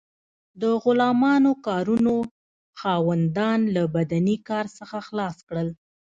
د 0.61 0.63
غلامانو 0.83 1.51
کارونو 1.67 2.15
خاوندان 2.79 3.59
له 3.75 3.83
بدني 3.95 4.37
کار 4.49 4.65
څخه 4.77 4.97
خلاص 5.07 5.37
کړل. 5.47 5.69